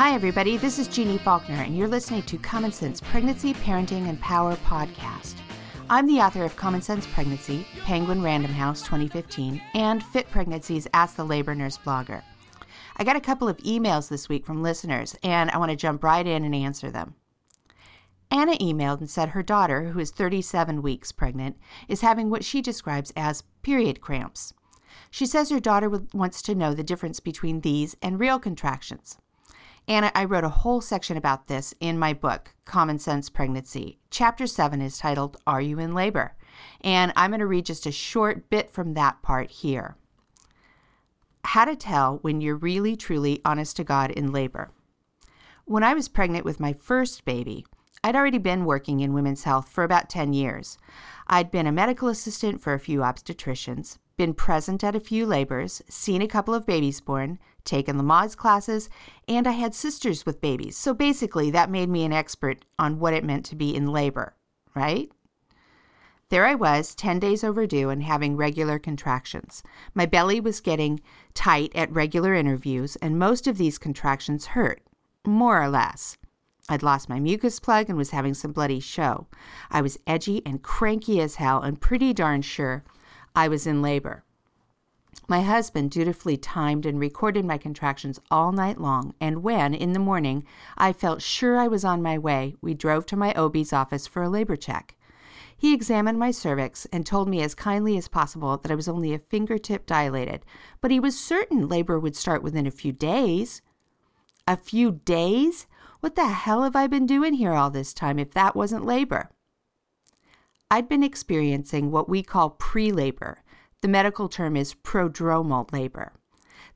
[0.00, 0.56] Hi, everybody.
[0.56, 5.34] This is Jeannie Faulkner, and you're listening to Common Sense Pregnancy, Parenting, and Power podcast.
[5.90, 11.16] I'm the author of Common Sense Pregnancy, Penguin Random House 2015, and Fit Pregnancy's Ask
[11.16, 12.22] the Labor Nurse blogger.
[12.96, 16.02] I got a couple of emails this week from listeners, and I want to jump
[16.02, 17.14] right in and answer them.
[18.30, 21.58] Anna emailed and said her daughter, who is 37 weeks pregnant,
[21.88, 24.54] is having what she describes as period cramps.
[25.10, 29.18] She says her daughter wants to know the difference between these and real contractions.
[29.88, 33.98] Anna, I wrote a whole section about this in my book, Common Sense Pregnancy.
[34.10, 36.36] Chapter 7 is titled, Are You in Labor?
[36.80, 39.96] And I'm going to read just a short bit from that part here.
[41.44, 44.70] How to tell when you're really, truly honest to God in labor.
[45.64, 47.66] When I was pregnant with my first baby,
[48.02, 50.78] I'd already been working in women's health for about 10 years.
[51.26, 55.80] I'd been a medical assistant for a few obstetricians, been present at a few labors,
[55.88, 58.90] seen a couple of babies born, taken Lamaze classes,
[59.26, 60.76] and I had sisters with babies.
[60.76, 64.34] So basically, that made me an expert on what it meant to be in labor,
[64.74, 65.10] right?
[66.28, 69.62] There I was, 10 days overdue and having regular contractions.
[69.94, 71.00] My belly was getting
[71.32, 74.82] tight at regular interviews, and most of these contractions hurt,
[75.26, 76.18] more or less.
[76.68, 79.28] I'd lost my mucus plug and was having some bloody show.
[79.70, 82.84] I was edgy and cranky as hell and pretty darn sure
[83.34, 84.24] I was in labor.
[85.28, 90.00] My husband dutifully timed and recorded my contractions all night long, and when, in the
[90.00, 90.44] morning,
[90.76, 94.22] I felt sure I was on my way, we drove to my OB's office for
[94.22, 94.96] a labor check.
[95.56, 99.12] He examined my cervix and told me as kindly as possible that I was only
[99.12, 100.44] a fingertip dilated,
[100.80, 103.62] but he was certain labor would start within a few days.
[104.48, 105.66] A few days?
[106.00, 109.30] What the hell have I been doing here all this time if that wasn't labor?
[110.72, 113.42] I'd been experiencing what we call pre labor.
[113.80, 116.12] The medical term is prodromal labor.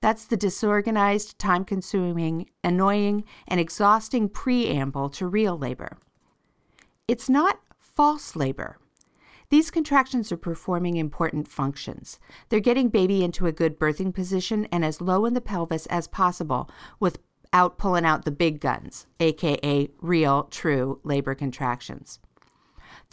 [0.01, 5.98] That's the disorganized, time consuming, annoying, and exhausting preamble to real labor.
[7.07, 8.79] It's not false labor.
[9.51, 12.18] These contractions are performing important functions.
[12.48, 16.08] They're getting baby into a good birthing position and as low in the pelvis as
[16.08, 16.68] possible
[16.98, 22.18] without pulling out the big guns, aka real, true labor contractions.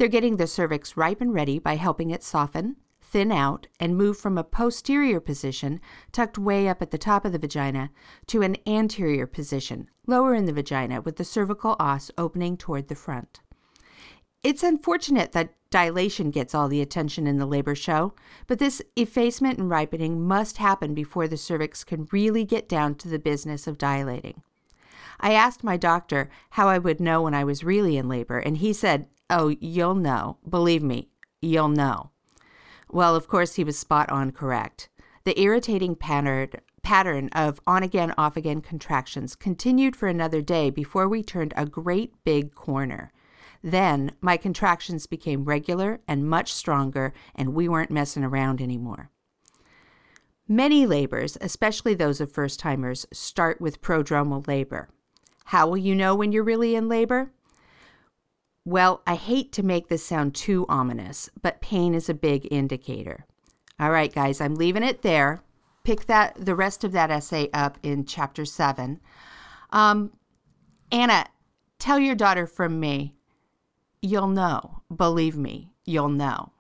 [0.01, 4.17] They're getting the cervix ripe and ready by helping it soften, thin out, and move
[4.17, 5.79] from a posterior position,
[6.11, 7.91] tucked way up at the top of the vagina,
[8.25, 12.95] to an anterior position, lower in the vagina, with the cervical os opening toward the
[12.95, 13.41] front.
[14.41, 18.15] It's unfortunate that dilation gets all the attention in the labor show,
[18.47, 23.07] but this effacement and ripening must happen before the cervix can really get down to
[23.07, 24.41] the business of dilating.
[25.19, 28.57] I asked my doctor how I would know when I was really in labor, and
[28.57, 30.37] he said, Oh, you'll know.
[30.47, 31.07] Believe me,
[31.41, 32.11] you'll know.
[32.89, 34.89] Well, of course, he was spot on correct.
[35.23, 41.23] The irritating pattern, of on again, off again contractions continued for another day before we
[41.23, 43.13] turned a great big corner.
[43.63, 49.11] Then my contractions became regular and much stronger, and we weren't messing around anymore.
[50.45, 54.89] Many labors, especially those of first timers, start with prodromal labor.
[55.45, 57.31] How will you know when you're really in labor?
[58.63, 63.25] Well, I hate to make this sound too ominous, but pain is a big indicator.
[63.79, 65.41] All right, guys, I'm leaving it there.
[65.83, 68.99] Pick that the rest of that essay up in chapter seven.
[69.71, 70.11] Um,
[70.91, 71.25] Anna,
[71.79, 73.15] tell your daughter from me
[74.01, 74.81] you'll know.
[74.95, 76.51] Believe me, you'll know.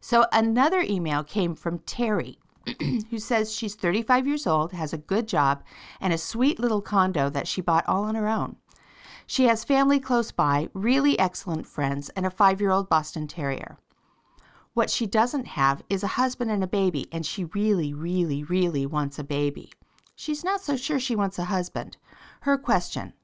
[0.00, 2.38] So another email came from Terry,
[3.10, 5.62] who says she's 35 years old, has a good job,
[6.00, 8.56] and a sweet little condo that she bought all on her own.
[9.32, 13.78] She has family close by, really excellent friends, and a five year old Boston Terrier.
[14.74, 18.84] What she doesn't have is a husband and a baby, and she really, really, really
[18.84, 19.72] wants a baby.
[20.14, 21.96] She's not so sure she wants a husband.
[22.42, 23.14] Her question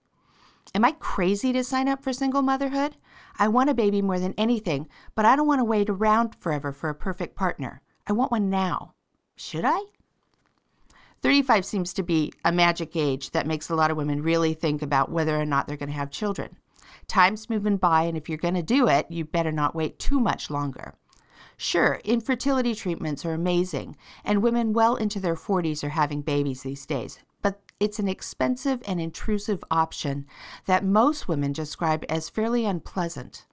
[0.75, 2.97] Am I crazy to sign up for single motherhood?
[3.39, 6.73] I want a baby more than anything, but I don't want to wait around forever
[6.73, 7.83] for a perfect partner.
[8.07, 8.95] I want one now.
[9.37, 9.83] Should I?
[11.23, 14.83] 35 seems to be a magic age that makes a lot of women really think
[14.83, 16.57] about whether or not they're going to have children.
[17.07, 20.21] Time's moving by, and if you're going to do it, you better not wait too
[20.21, 20.95] much longer.
[21.57, 26.87] Sure, infertility treatments are amazing, and women well into their 40s are having babies these
[26.87, 30.25] days, but it's an expensive and intrusive option
[30.67, 33.45] that most women describe as fairly unpleasant.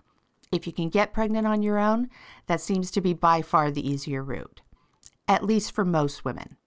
[0.52, 2.10] If you can get pregnant on your own,
[2.46, 4.62] that seems to be by far the easier route,
[5.28, 6.58] at least for most women.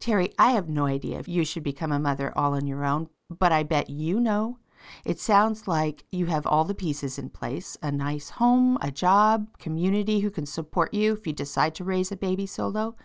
[0.00, 3.08] Terry, I have no idea if you should become a mother all on your own,
[3.28, 4.58] but I bet you know.
[5.04, 9.58] It sounds like you have all the pieces in place a nice home, a job,
[9.58, 12.96] community who can support you if you decide to raise a baby solo,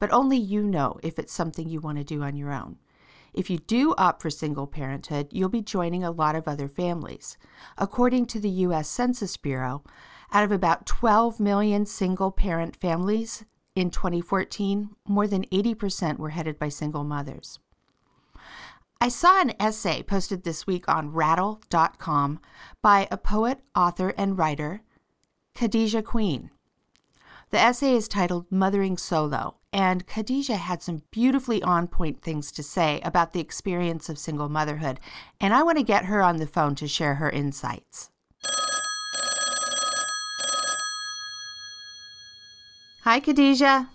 [0.00, 2.78] but only you know if it's something you want to do on your own.
[3.32, 7.38] If you do opt for single parenthood, you'll be joining a lot of other families.
[7.78, 8.88] According to the U.S.
[8.88, 9.84] Census Bureau,
[10.32, 13.44] out of about 12 million single parent families
[13.74, 17.58] in 2014, more than 80% were headed by single mothers.
[19.00, 22.40] I saw an essay posted this week on rattle.com
[22.82, 24.82] by a poet, author, and writer,
[25.54, 26.50] Khadijah Queen.
[27.50, 32.62] The essay is titled Mothering Solo, and Khadijah had some beautifully on point things to
[32.62, 35.00] say about the experience of single motherhood,
[35.40, 38.10] and I want to get her on the phone to share her insights.
[43.10, 43.90] Hi, Khadijah.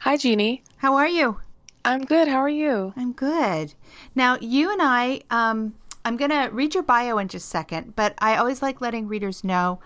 [0.00, 0.64] Hi, Jeannie.
[0.78, 1.38] How are you?
[1.84, 2.26] I'm good.
[2.26, 2.92] How are you?
[2.96, 3.74] I'm good.
[4.16, 7.94] Now, you and I, um, I'm going to read your bio in just a second,
[7.94, 9.78] but I always like letting readers know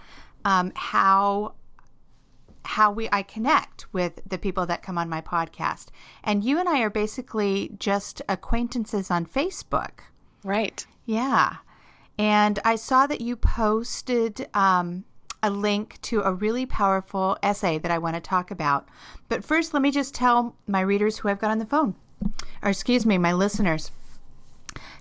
[0.46, 1.52] um, how
[2.64, 5.88] how we I connect with the people that come on my podcast.
[6.24, 10.04] And you and I are basically just acquaintances on Facebook.
[10.42, 10.86] Right.
[11.04, 11.56] Yeah.
[12.16, 15.04] And I saw that you posted um,
[15.42, 18.88] a link to a really powerful essay that I want to talk about.
[19.28, 21.94] But first, let me just tell my readers who I've got on the phone,
[22.62, 23.90] or excuse me, my listeners.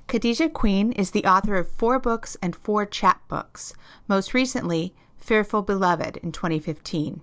[0.07, 3.73] Khadijah Queen is the author of four books and four chapbooks,
[4.07, 7.21] most recently, Fearful Beloved in 2015.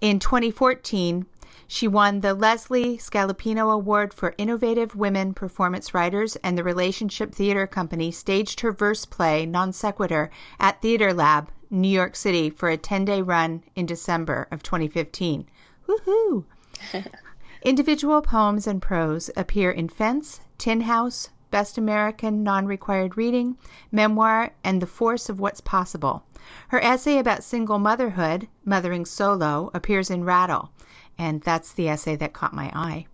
[0.00, 1.26] In 2014,
[1.66, 7.66] she won the Leslie Scalapino Award for Innovative Women Performance Writers, and the Relationship Theater
[7.66, 12.76] Company staged her verse play, Non Sequitur, at Theater Lab, New York City, for a
[12.76, 15.46] 10 day run in December of 2015.
[15.86, 16.44] Woohoo!
[17.62, 23.56] Individual poems and prose appear in Fence, Tin House, Best American Non Required Reading,
[23.92, 26.24] Memoir, and The Force of What's Possible.
[26.68, 30.72] Her essay about single motherhood, Mothering Solo, appears in Rattle,
[31.18, 33.06] and that's the essay that caught my eye.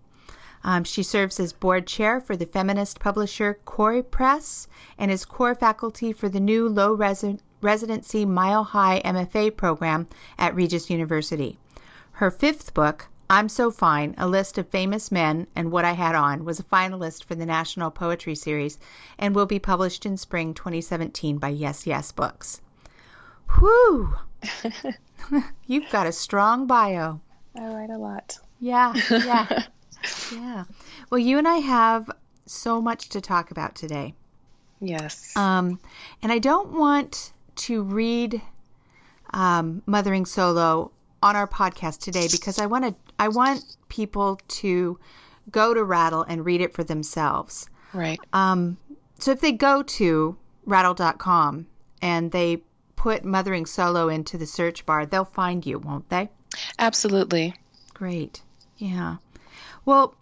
[0.64, 4.66] Um, she serves as board chair for the feminist publisher Kore Press
[4.98, 10.54] and is core faculty for the new low resi- residency Mile High MFA program at
[10.54, 11.58] Regis University.
[12.12, 16.16] Her fifth book, I'm So Fine, A List of Famous Men and What I Had
[16.16, 18.78] On, was a finalist for the National Poetry Series
[19.18, 22.60] and will be published in spring 2017 by Yes Yes Books.
[23.58, 24.14] Whew!
[25.66, 27.20] You've got a strong bio.
[27.56, 28.38] I write a lot.
[28.60, 29.62] Yeah, yeah,
[30.32, 30.64] yeah.
[31.10, 32.10] Well, you and I have
[32.46, 34.14] so much to talk about today.
[34.80, 35.36] Yes.
[35.36, 35.80] Um,
[36.22, 38.40] and I don't want to read
[39.32, 40.92] um, Mothering Solo
[41.22, 42.94] on our podcast today because I want to.
[43.18, 44.98] I want people to
[45.50, 47.68] go to Rattle and read it for themselves.
[47.92, 48.20] right.
[48.32, 48.78] Um,
[49.18, 51.66] so if they go to rattle.com
[52.00, 52.62] and they
[52.94, 56.30] put Mothering Solo into the search bar, they'll find you, won't they?
[56.78, 57.54] Absolutely.
[57.94, 58.42] Great.
[58.76, 59.16] Yeah.
[59.84, 60.14] Well,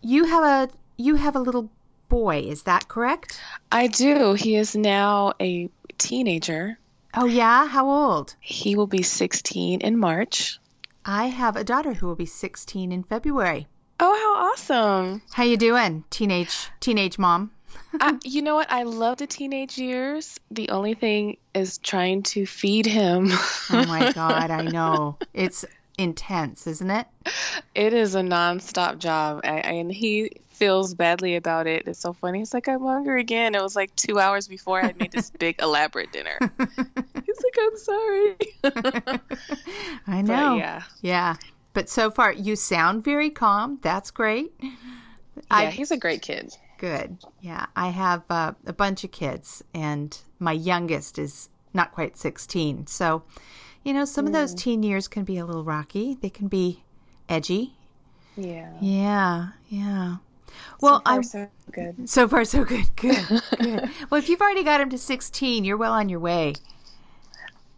[0.00, 1.70] you have a you have a little
[2.08, 3.40] boy, is that correct?
[3.70, 4.34] I do.
[4.34, 5.68] He is now a
[5.98, 6.78] teenager.
[7.14, 8.34] Oh yeah, how old?
[8.40, 10.58] He will be 16 in March.
[11.04, 13.66] I have a daughter who will be 16 in February.
[14.00, 15.22] Oh, how awesome.
[15.32, 17.52] How you doing, teenage teenage mom?
[18.00, 18.70] I, you know what?
[18.70, 20.38] I love the teenage years.
[20.50, 23.28] The only thing is trying to feed him.
[23.30, 25.18] Oh my god, I know.
[25.34, 25.64] It's
[25.98, 27.06] intense, isn't it?
[27.74, 31.86] it is a nonstop job, I, and he feels badly about it.
[31.86, 32.38] It's so funny.
[32.38, 35.30] He's like, "I'm hungry again." It was like two hours before I had made this
[35.30, 36.38] big elaborate dinner.
[36.40, 38.36] He's like, "I'm sorry."
[40.06, 40.56] I know.
[40.56, 40.82] yeah.
[41.00, 41.36] Yeah.
[41.74, 43.78] But so far you sound very calm.
[43.82, 44.52] That's great.
[44.62, 44.70] Yeah,
[45.50, 46.56] I- he's a great kid.
[46.82, 47.18] Good.
[47.40, 52.88] Yeah, I have uh, a bunch of kids, and my youngest is not quite 16.
[52.88, 53.22] So,
[53.84, 56.18] you know, some of those teen years can be a little rocky.
[56.20, 56.82] They can be
[57.28, 57.74] edgy.
[58.36, 58.72] Yeah.
[58.80, 60.16] Yeah, yeah.
[60.80, 62.08] Well, so far, I so good.
[62.10, 62.96] so far so good.
[62.96, 63.28] Good.
[63.60, 63.90] Good.
[64.10, 66.54] well, if you've already got him to 16, you're well on your way.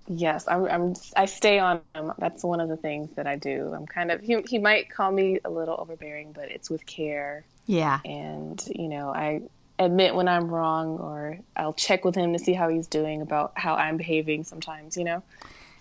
[0.08, 0.94] Yes, I'm, I'm.
[1.14, 2.10] I stay on him.
[2.16, 3.70] That's one of the things that I do.
[3.76, 4.22] I'm kind of.
[4.22, 7.44] He, he might call me a little overbearing, but it's with care.
[7.66, 8.00] Yeah.
[8.04, 9.42] And you know, I
[9.78, 13.52] admit when I'm wrong, or I'll check with him to see how he's doing about
[13.56, 14.44] how I'm behaving.
[14.44, 15.22] Sometimes, you know.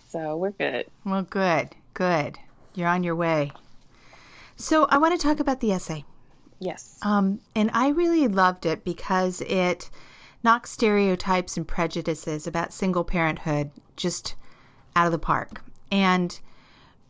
[0.09, 0.85] So we're good.
[1.05, 1.69] Well, good.
[1.93, 2.39] Good.
[2.75, 3.51] You're on your way.
[4.55, 6.05] So, I want to talk about the essay.
[6.59, 6.97] Yes.
[7.01, 9.89] Um, and I really loved it because it
[10.43, 14.35] knocks stereotypes and prejudices about single parenthood just
[14.95, 15.63] out of the park.
[15.91, 16.39] And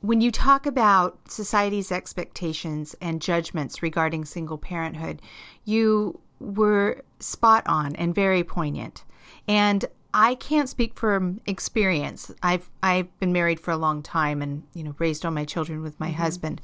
[0.04, 5.22] when you talk about society's expectations and judgments regarding single parenthood,
[5.64, 9.06] you were spot on and very poignant.
[9.48, 12.30] And I can't speak from experience.
[12.44, 15.82] I've I've been married for a long time and you know raised all my children
[15.82, 16.60] with my husband,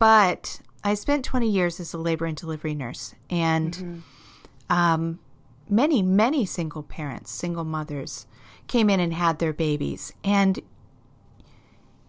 [0.00, 3.98] but I spent 20 years as a labor and delivery nurse, and mm-hmm.
[4.76, 5.20] um,
[5.68, 8.26] many, many single parents, single mothers
[8.66, 10.12] came in and had their babies.
[10.24, 10.58] And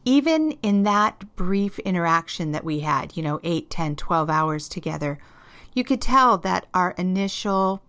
[0.06, 5.18] even in that brief interaction that we had, you know, 8, 10, 12 hours together,
[5.74, 7.82] you could tell that our initial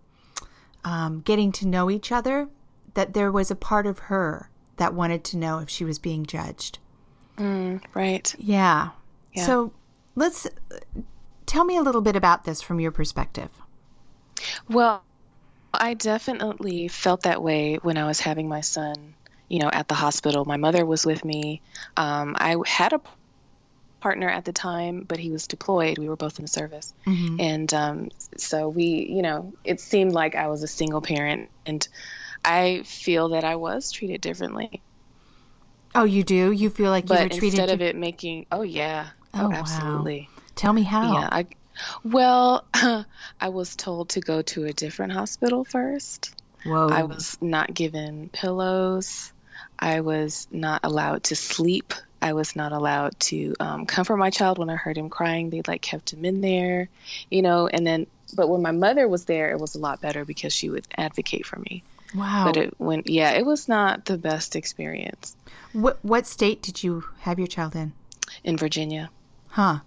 [0.84, 2.48] um, getting to know each other,
[2.94, 6.24] that there was a part of her that wanted to know if she was being
[6.24, 6.78] judged.
[7.36, 8.34] Mm, right.
[8.38, 8.90] Yeah.
[9.32, 9.46] yeah.
[9.46, 9.72] So
[10.14, 10.46] let's
[11.46, 13.50] tell me a little bit about this from your perspective.
[14.68, 15.02] Well,
[15.72, 19.14] I definitely felt that way when I was having my son,
[19.54, 20.44] you know, at the hospital.
[20.44, 21.62] My mother was with me.
[21.96, 23.00] Um, I had a
[24.00, 25.96] partner at the time, but he was deployed.
[25.96, 26.92] We were both in the service.
[27.06, 27.36] Mm-hmm.
[27.38, 31.50] And um, so we, you know, it seemed like I was a single parent.
[31.64, 31.86] And
[32.44, 34.82] I feel that I was treated differently.
[35.94, 36.50] Oh, you do?
[36.50, 39.10] You feel like but you were treated instead of it making, oh, yeah.
[39.32, 40.28] Oh, oh absolutely.
[40.36, 40.42] Wow.
[40.56, 41.12] Tell me how.
[41.12, 41.28] Yeah.
[41.30, 41.46] I,
[42.02, 46.34] well, I was told to go to a different hospital first.
[46.64, 46.88] Whoa.
[46.88, 49.32] I was not given pillows.
[49.78, 51.94] I was not allowed to sleep.
[52.20, 55.50] I was not allowed to um, comfort my child when I heard him crying.
[55.50, 56.88] They like kept him in there,
[57.30, 57.66] you know.
[57.66, 60.70] And then, but when my mother was there, it was a lot better because she
[60.70, 61.82] would advocate for me.
[62.14, 62.44] Wow.
[62.46, 65.36] But it went, yeah, it was not the best experience.
[65.72, 67.92] What what state did you have your child in?
[68.42, 69.10] In Virginia.
[69.48, 69.80] Huh.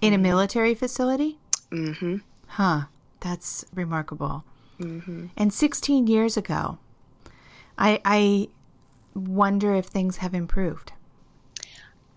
[0.00, 0.20] In mm-hmm.
[0.20, 1.38] a military facility?
[1.70, 2.16] Mm-hmm.
[2.46, 2.82] Huh.
[3.20, 4.44] That's remarkable.
[4.78, 5.26] Mm-hmm.
[5.36, 6.78] And 16 years ago,
[7.78, 8.48] I I
[9.14, 10.92] wonder if things have improved.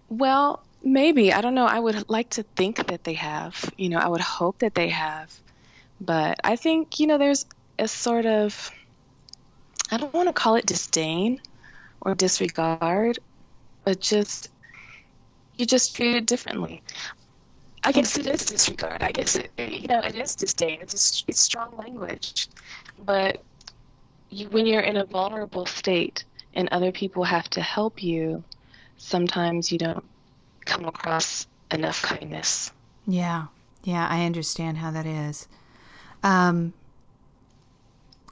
[0.10, 1.34] Well, maybe.
[1.34, 1.66] I don't know.
[1.66, 3.72] I would like to think that they have.
[3.78, 5.34] You know, I would hope that they have.
[6.00, 7.46] But I think, you know, there's
[7.80, 8.72] a sort of,
[9.92, 11.42] I don't want to call it disdain
[12.02, 13.20] or disregard,
[13.84, 14.50] but just,
[15.58, 16.82] you just treat it differently.
[17.84, 19.04] I guess it is disregard.
[19.04, 20.80] I guess it, you know, it is disdain.
[20.82, 22.48] It's, it's strong language.
[23.06, 23.42] But
[24.30, 28.44] you, when you're in a vulnerable state and other people have to help you,
[28.98, 30.04] sometimes you don't
[30.66, 32.72] come across enough kindness.
[33.08, 33.48] Yeah,
[33.84, 35.48] yeah, I understand how that is.
[36.24, 36.74] Um,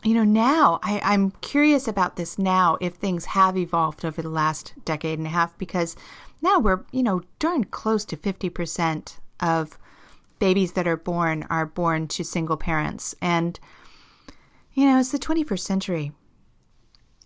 [0.03, 4.29] you know, now I, I'm curious about this now if things have evolved over the
[4.29, 5.95] last decade and a half because
[6.41, 9.77] now we're, you know, darn close to 50% of
[10.39, 13.13] babies that are born are born to single parents.
[13.21, 13.59] And,
[14.73, 16.11] you know, it's the 21st century.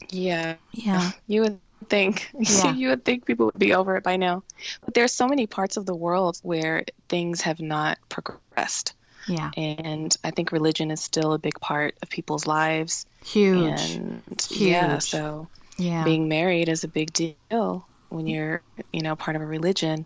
[0.10, 0.56] Yeah.
[0.72, 1.12] Yeah.
[1.28, 1.60] You would
[1.90, 2.30] think.
[2.40, 2.74] Yeah.
[2.74, 4.44] you would think people would be over it by now.
[4.84, 8.94] But there's so many parts of the world where things have not progressed.
[9.28, 9.52] Yeah.
[9.58, 13.06] And I think religion is still a big part of people's lives.
[13.24, 13.96] Huge.
[13.96, 14.62] And Huge.
[14.62, 15.48] yeah, so
[15.78, 16.04] yeah.
[16.04, 18.62] being married is a big deal when you're,
[18.94, 20.06] you know, part of a religion.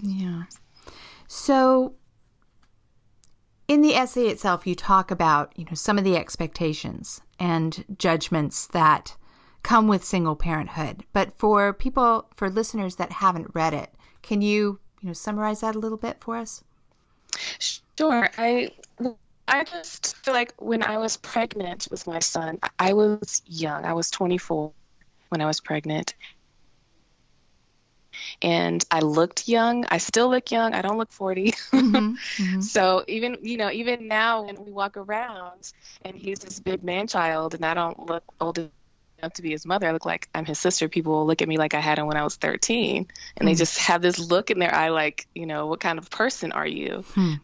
[0.00, 0.42] Yeah.
[1.28, 1.94] So
[3.72, 8.66] in the essay itself you talk about, you know, some of the expectations and judgments
[8.66, 9.16] that
[9.62, 11.04] come with single parenthood.
[11.14, 15.74] But for people, for listeners that haven't read it, can you, you know, summarize that
[15.74, 16.62] a little bit for us?
[17.58, 18.28] Sure.
[18.36, 18.72] I
[19.48, 23.86] I just feel like when I was pregnant with my son, I was young.
[23.86, 24.70] I was 24
[25.30, 26.14] when I was pregnant.
[28.40, 29.84] And I looked young.
[29.86, 30.74] I still look young.
[30.74, 31.52] I don't look 40.
[31.72, 31.96] Mm-hmm,
[32.42, 32.60] mm-hmm.
[32.60, 35.72] So even, you know, even now when we walk around
[36.04, 38.58] and he's this big man child and I don't look old
[39.22, 39.88] enough to be his mother.
[39.88, 40.88] I look like I'm his sister.
[40.88, 43.10] People will look at me like I had him when I was 13, and mm.
[43.38, 43.56] they hmm.
[43.56, 46.66] just have this look in their eye, like, you know, what kind of person are
[46.66, 47.04] you?
[47.14, 47.40] Mm.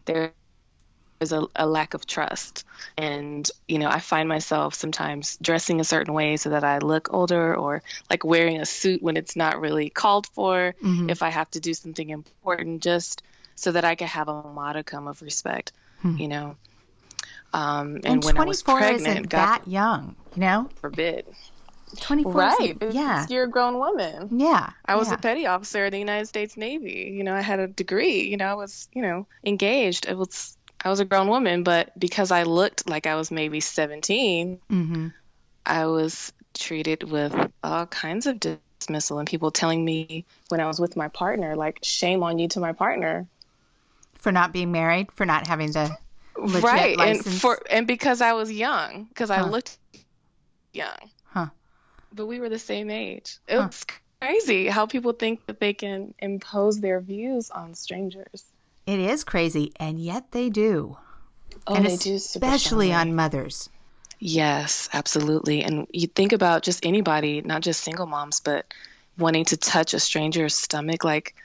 [1.19, 2.65] There's a, a, lack of trust,
[2.97, 7.13] and you know, I find myself sometimes dressing a certain way so that I look
[7.13, 10.75] older, or like wearing a suit when it's not really called for.
[10.81, 11.09] Mm-hmm.
[11.09, 13.21] If I have to do something important, just
[13.55, 16.15] so that I can have a modicum of respect, hmm.
[16.17, 16.55] you know.
[17.53, 20.69] Um, and, and when I was pregnant, isn't God that young, you know.
[20.75, 21.25] Forbid.
[21.97, 25.15] 24 right yeah you're a grown woman yeah i was yeah.
[25.15, 28.37] a petty officer in the united states navy you know i had a degree you
[28.37, 32.31] know i was you know engaged it was i was a grown woman but because
[32.31, 35.07] i looked like i was maybe 17 mm-hmm.
[35.65, 40.79] i was treated with all kinds of dismissal and people telling me when i was
[40.79, 43.27] with my partner like shame on you to my partner
[44.15, 45.95] for not being married for not having the
[46.35, 47.25] right license.
[47.25, 49.35] and for and because i was young because huh.
[49.35, 49.77] i looked
[50.73, 51.47] young huh
[52.13, 53.37] but we were the same age.
[53.47, 53.95] It's huh.
[54.21, 58.45] crazy how people think that they can impose their views on strangers.
[58.89, 60.97] It is crazy, and yet they do.
[61.67, 63.69] Oh, and they do, especially on mothers.
[64.17, 65.63] Yes, absolutely.
[65.63, 68.65] And you think about just anybody, not just single moms, but
[69.15, 71.03] wanting to touch a stranger's stomach.
[71.03, 71.35] Like,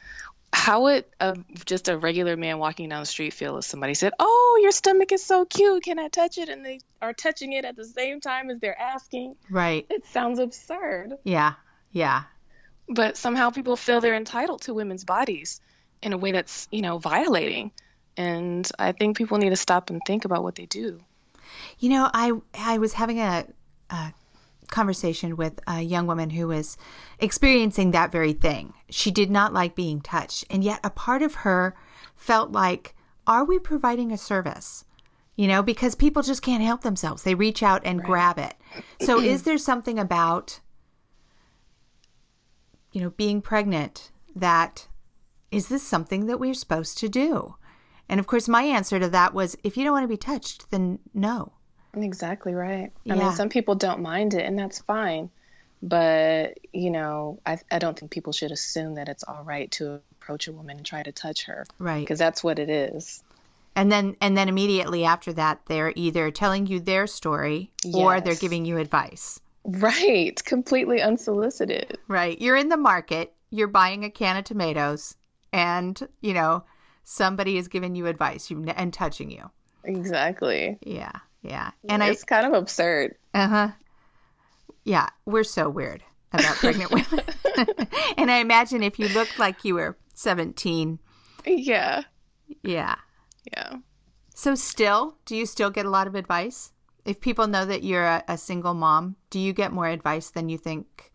[0.55, 1.37] how would a,
[1.67, 5.13] just a regular man walking down the street feel if somebody said, "Oh, your stomach
[5.13, 5.83] is so cute.
[5.83, 8.81] Can I touch it?" and they are touching it at the same time as they're
[8.81, 9.37] asking?
[9.51, 9.85] Right.
[9.91, 11.19] It sounds absurd.
[11.25, 11.53] Yeah.
[11.93, 12.23] Yeah.
[12.89, 15.61] But somehow people feel they're entitled to women's bodies
[16.05, 17.73] in a way that's, you know, violating.
[18.17, 21.01] And I think people need to stop and think about what they do.
[21.79, 23.47] You know, I I was having a,
[23.91, 24.13] a
[24.71, 26.77] conversation with a young woman who was
[27.19, 28.75] experiencing that very thing.
[28.91, 31.75] She did not like being touched, and yet a part of her
[32.15, 32.95] felt like,
[33.27, 34.85] are we providing a service?
[35.37, 37.25] You know, because people just can't help themselves.
[37.25, 38.07] They reach out and right.
[38.07, 38.55] grab it.
[39.01, 40.61] So is there something about
[42.95, 44.87] you know, being pregnant that
[45.55, 47.55] is this something that we're supposed to do?
[48.09, 50.71] And of course, my answer to that was if you don't want to be touched,
[50.71, 51.53] then no.
[51.97, 52.93] Exactly right.
[53.09, 55.31] I mean, some people don't mind it, and that's fine.
[55.83, 60.01] But, you know, I, I don't think people should assume that it's all right to
[60.13, 61.67] approach a woman and try to touch her.
[61.79, 62.01] Right.
[62.01, 63.23] Because that's what it is.
[63.77, 67.95] And then and then immediately after that they're either telling you their story yes.
[67.95, 69.41] or they're giving you advice.
[69.65, 70.43] Right.
[70.45, 71.99] Completely unsolicited.
[72.09, 72.41] Right.
[72.41, 75.17] You're in the market, you're buying a can of tomatoes,
[75.55, 76.65] and, you know,
[77.05, 79.51] somebody is giving you advice and touching you.
[79.85, 80.77] Exactly.
[80.83, 81.13] Yeah.
[81.43, 81.71] Yeah.
[81.89, 83.15] And it's I, kind of absurd.
[83.33, 83.69] Uh huh.
[84.85, 85.09] Yeah.
[85.25, 87.25] We're so weird about pregnant women.
[88.17, 90.99] and I imagine if you looked like you were 17.
[91.47, 92.03] Yeah.
[92.65, 92.97] Yeah.
[93.57, 93.77] Yeah.
[94.35, 96.73] So, still, do you still get a lot of advice?
[97.05, 100.49] If people know that you're a, a single mom, do you get more advice than
[100.49, 101.13] you think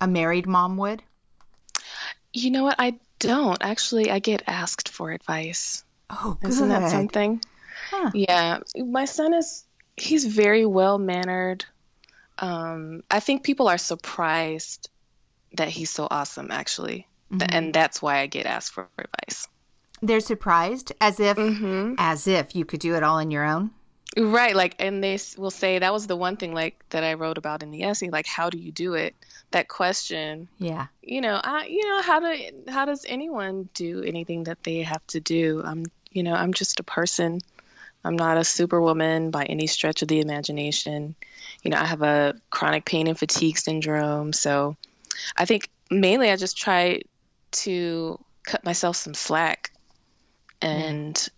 [0.00, 1.04] a married mom would?
[2.32, 2.74] You know what?
[2.80, 3.58] I don't.
[3.60, 5.84] Actually, I get asked for advice.
[6.10, 6.50] Oh, good.
[6.50, 7.40] Isn't that something?
[7.90, 8.10] Huh.
[8.12, 9.64] Yeah, my son is
[9.96, 11.64] he's very well mannered.
[12.38, 14.90] Um, I think people are surprised
[15.52, 17.46] that he's so awesome, actually, mm-hmm.
[17.48, 19.46] and that's why I get asked for advice.
[20.02, 21.94] They're surprised, as if, mm-hmm.
[21.98, 23.70] as if you could do it all on your own.
[24.16, 27.36] Right, like, and they will say that was the one thing, like, that I wrote
[27.38, 29.14] about in the essay, like, how do you do it?
[29.52, 30.48] That question.
[30.58, 30.86] Yeah.
[31.02, 32.36] You know, I, you know, how do,
[32.68, 35.62] how does anyone do anything that they have to do?
[35.64, 37.40] I'm, you know, I'm just a person
[38.04, 41.14] I'm not a superwoman by any stretch of the imagination.
[41.62, 44.32] You know, I have a chronic pain and fatigue syndrome.
[44.32, 44.76] So
[45.36, 47.02] I think mainly I just try
[47.52, 49.72] to cut myself some slack.
[50.62, 51.28] And mm.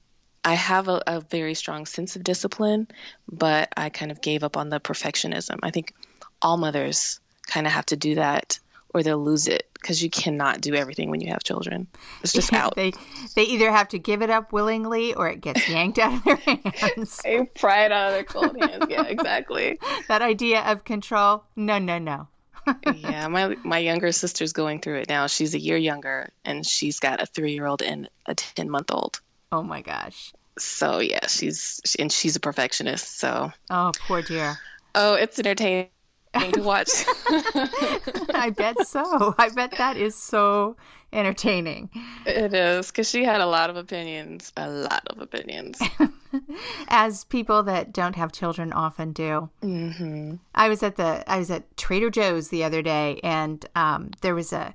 [0.45, 2.89] I have a, a very strong sense of discipline,
[3.31, 5.59] but I kind of gave up on the perfectionism.
[5.63, 5.95] I think
[6.41, 8.59] all mothers kind of have to do that
[8.95, 11.87] or they'll lose it because you cannot do everything when you have children.
[12.23, 12.77] It's just out.
[12.77, 12.93] they
[13.35, 16.37] they either have to give it up willingly or it gets yanked out of their
[16.75, 17.21] hands.
[17.25, 18.87] they pry it out of their cold hands.
[18.89, 19.79] Yeah, exactly.
[20.09, 21.45] that idea of control.
[21.57, 22.29] No, no, no.
[22.95, 25.27] yeah, my my younger sister's going through it now.
[25.27, 28.91] She's a year younger, and she's got a three year old and a ten month
[28.93, 29.21] old.
[29.51, 30.33] Oh my gosh.
[30.59, 33.19] So yeah, she's and she's a perfectionist.
[33.19, 33.53] So.
[33.69, 34.59] Oh, poor dear.
[34.95, 35.89] Oh, it's entertaining
[36.35, 36.89] to watch.
[38.35, 39.35] I bet so.
[39.39, 40.77] I bet that is so
[41.13, 41.91] entertaining.
[42.27, 45.81] It is because she had a lot of opinions, a lot of opinions.
[46.89, 49.51] As people that don't have children often do.
[49.63, 50.37] Mm-hmm.
[50.55, 54.35] I was at the I was at Trader Joe's the other day, and um, there
[54.35, 54.75] was a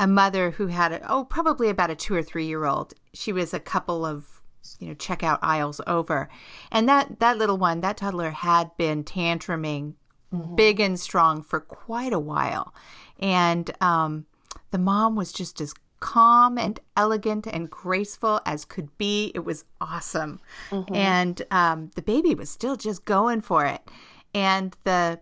[0.00, 2.94] a mother who had a, oh probably about a two or three year old.
[3.12, 4.40] She was a couple of
[4.78, 6.30] you know checkout aisles over,
[6.72, 9.94] and that that little one, that toddler, had been tantruming
[10.34, 10.54] mm-hmm.
[10.54, 12.74] big and strong for quite a while.
[13.18, 14.26] And um,
[14.70, 19.32] the mom was just as calm and elegant and graceful as could be.
[19.34, 20.40] It was awesome.
[20.70, 20.94] Mm-hmm.
[20.94, 23.80] And um, the baby was still just going for it.
[24.34, 25.20] And the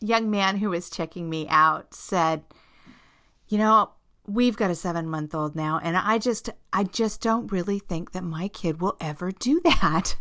[0.00, 2.42] young man who was checking me out said,
[3.48, 3.90] You know,
[4.26, 8.12] we've got a seven month old now and i just i just don't really think
[8.12, 10.16] that my kid will ever do that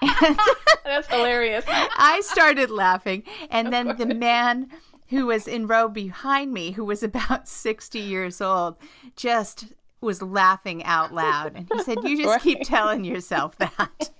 [0.84, 4.68] that's hilarious i started laughing and then the man
[5.08, 8.76] who was in row behind me who was about 60 years old
[9.16, 9.66] just
[10.00, 12.40] was laughing out loud and he said you just right.
[12.40, 14.10] keep telling yourself that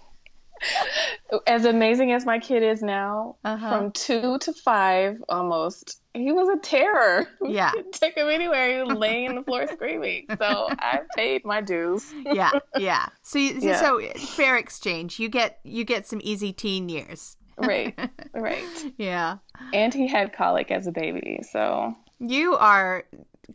[1.47, 3.79] as amazing as my kid is now, uh-huh.
[3.79, 7.29] from two to five almost, he was a terror.
[7.43, 7.73] Yeah.
[7.93, 8.77] Take him anywhere.
[8.77, 10.27] He was laying in the floor screaming.
[10.39, 12.13] So I paid my dues.
[12.25, 12.51] yeah.
[12.77, 13.07] Yeah.
[13.23, 13.81] So, you, yeah.
[13.81, 15.19] so fair exchange.
[15.19, 17.37] You get, you get some easy teen years.
[17.59, 17.99] right.
[18.35, 18.65] Right.
[18.99, 19.39] Yeah.
[19.73, 21.41] And he had colic as a baby.
[21.51, 23.05] So you are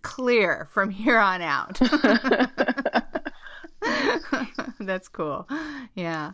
[0.02, 1.80] clear from here on out.
[4.80, 5.48] That's cool.
[5.94, 6.34] Yeah.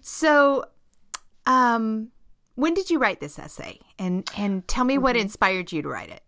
[0.00, 0.66] So,
[1.46, 2.08] um,
[2.58, 3.78] when did you write this essay?
[4.00, 5.04] And and tell me mm-hmm.
[5.04, 6.24] what inspired you to write it.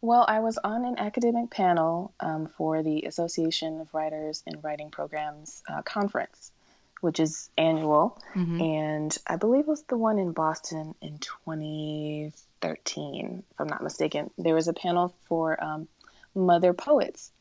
[0.00, 4.90] Well, I was on an academic panel um, for the Association of Writers in Writing
[4.90, 6.50] Programs uh, conference,
[7.02, 8.18] which is annual.
[8.34, 8.62] Mm-hmm.
[8.62, 14.30] And I believe it was the one in Boston in 2013, if I'm not mistaken.
[14.38, 15.88] There was a panel for um,
[16.34, 17.32] mother poets,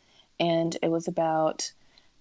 [0.41, 1.71] and it was about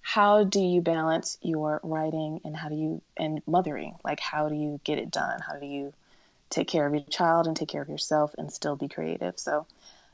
[0.01, 3.97] how do you balance your writing and how do you and mothering?
[4.05, 5.41] Like how do you get it done?
[5.41, 5.93] How do you
[6.51, 9.39] take care of your child and take care of yourself and still be creative?
[9.39, 9.67] So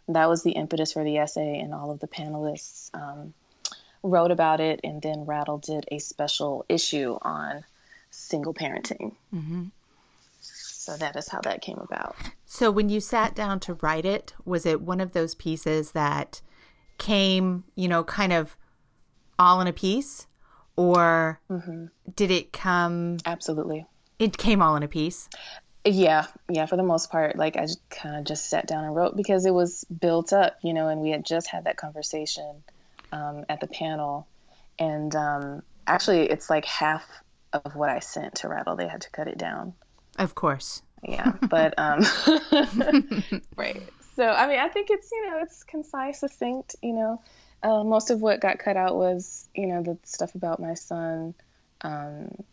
[0.09, 3.35] that was the impetus for the essay and all of the panelists um,
[4.03, 7.65] wrote about it and then rattle did a special issue on
[8.11, 9.13] single parenting.
[9.35, 9.65] Mm-hmm.
[10.41, 12.15] so that is how that came about.
[12.45, 16.41] So when you sat down to write it, was it one of those pieces that
[16.99, 18.57] came, you know, kind of
[19.39, 20.27] all in a piece?
[20.77, 21.41] Or
[22.17, 23.87] did it come, absolutely
[24.19, 25.29] it came all in a piece?
[25.85, 29.17] Yeah, yeah, for the most part, like I kind of just sat down and wrote
[29.17, 32.63] because it was built up, you know, and we had just had that conversation
[33.13, 34.27] um, at the panel.
[34.79, 37.05] And um, actually, it's like half
[37.53, 38.77] of what I sent to Rattle.
[38.77, 39.75] They had to cut it down.
[40.19, 40.81] Of course.
[41.03, 42.01] Yeah, but um,
[43.57, 43.83] right.
[44.17, 46.77] So I mean, I think it's you know it's concise, succinct.
[46.83, 47.23] You know,
[47.65, 51.35] uh, most of what got cut out was you know the stuff about my son.
[51.81, 52.45] Um,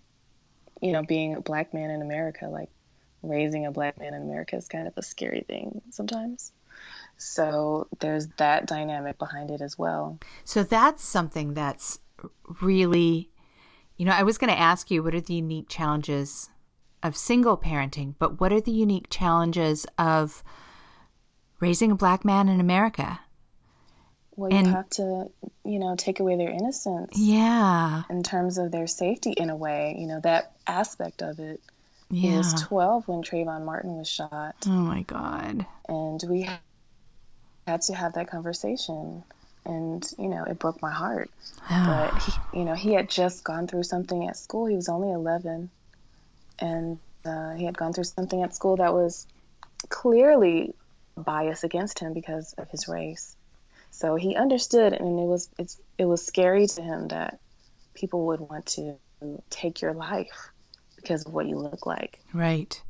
[0.82, 2.69] you know, being a black man in America, like
[3.21, 6.52] raising a black man in America is kind of a scary thing sometimes.
[7.17, 10.17] So there's that dynamic behind it as well.
[10.43, 12.00] So that's something that's
[12.62, 13.30] really,
[13.97, 16.50] you know, I was going to ask you what are the unique challenges
[17.04, 20.43] of single parenting, but what are the unique challenges of
[21.60, 23.19] raising a black man in America?
[24.36, 25.30] Well, you And- have to,
[25.65, 28.04] you know, take away their innocence Yeah.
[28.10, 29.96] in terms of their safety in a way.
[30.00, 31.62] You know, that aspect of it.
[32.10, 32.38] He Yeah.
[32.38, 35.65] was 12 when Trayvon Martin was shot, Oh my God.
[35.88, 36.48] and we
[37.67, 39.24] had to have that conversation.
[39.65, 41.30] And you know, it broke my heart.
[41.70, 44.65] But he, you know, he had just gone through something at school.
[44.65, 45.70] He was only 11,
[46.60, 49.28] and uh, he had gone through something at school that was
[49.89, 50.74] clearly
[51.15, 53.36] bias against him because of his race.
[53.92, 57.40] So he understood, and it was it's it was scary to him that
[57.94, 58.96] people would want to
[59.50, 60.50] take your life
[60.96, 62.20] because of what you look like.
[62.34, 62.82] Right.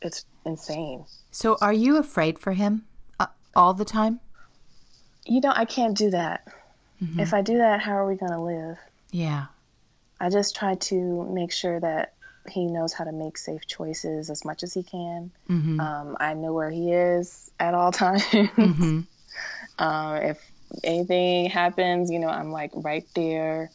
[0.00, 1.04] It's insane.
[1.30, 2.84] So are you afraid for him
[3.20, 4.20] uh, all the time?
[5.24, 6.48] You know, I can't do that.
[7.18, 8.78] If I do that, how are we going to live?
[9.10, 9.46] Yeah.
[10.20, 12.14] I just try to make sure that
[12.48, 15.32] he knows how to make safe choices as much as he can.
[15.50, 15.80] Mm-hmm.
[15.80, 18.22] Um, I know where he is at all times.
[18.24, 19.00] Mm-hmm.
[19.82, 20.38] Um, if
[20.84, 23.70] anything happens, you know, I'm like right there.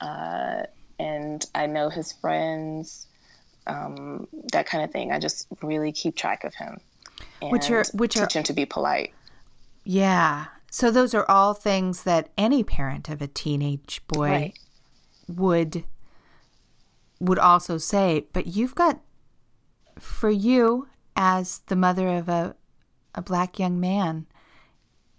[0.00, 0.64] Uh,
[0.98, 3.06] and I know his friends,
[3.66, 5.12] um, that kind of thing.
[5.12, 6.80] I just really keep track of him.
[7.40, 9.12] And Which are- which are- teach him to be polite.
[9.84, 10.46] Yeah.
[10.70, 14.58] So those are all things that any parent of a teenage boy Right.
[15.28, 15.84] would
[17.20, 19.00] would also say, but you've got
[19.98, 22.56] for you as the mother of a
[23.14, 24.26] a black young man,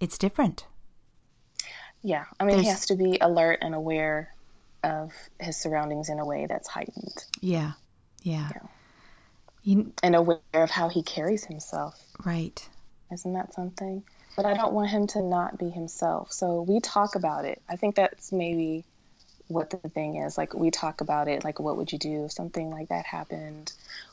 [0.06, 0.66] it's different.
[2.04, 4.32] Yeah, I mean, he has to be alert and aware
[4.84, 7.72] of his surroundings in a way that's heightened Yeah.
[8.22, 8.50] Yeah.
[8.54, 8.62] Yeah.
[9.64, 12.00] You, and aware of how he carries himself.
[12.24, 12.70] right.
[13.12, 14.04] Isn't that something?
[14.36, 16.32] But I don't want him to not be himself.
[16.32, 17.62] So we talk about it.
[17.68, 18.84] I think that's maybe
[19.48, 20.38] what the thing is.
[20.38, 21.44] Like, we talk about it.
[21.44, 23.72] Like, what would you do if something like that happened?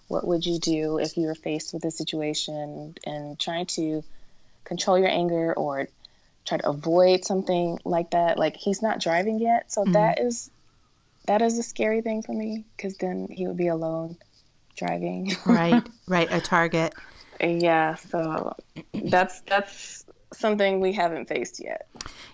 [0.09, 4.05] What would you do if you were faced with a situation and trying to
[4.65, 5.89] control your anger or
[6.45, 8.39] try to avoid something like that?
[8.39, 9.73] Like, he's not driving yet.
[9.73, 9.93] So mm-hmm.
[9.93, 10.51] that is.
[11.27, 14.17] That is a scary thing for me because then he would be alone
[14.77, 15.37] driving.
[15.47, 15.83] Right.
[16.09, 16.29] right.
[16.33, 16.95] A target.
[17.41, 18.55] Yeah, so
[18.93, 21.89] that's that's something we haven't faced yet.